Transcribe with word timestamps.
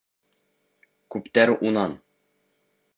Күптәр 1.17 1.55
унан: 1.71 1.97